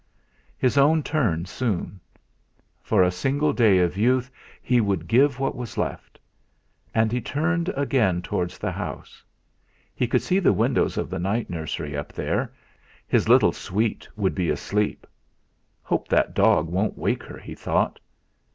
[0.57, 1.99] His own turn soon.
[2.81, 6.17] For a single day of youth he would give what was left!
[6.91, 9.23] And he turned again towards the house.
[9.93, 12.51] He could see the windows of the night nursery up there.
[13.07, 15.05] His little sweet would be asleep.
[15.83, 17.99] 'Hope that dog won't wake her!' he thought.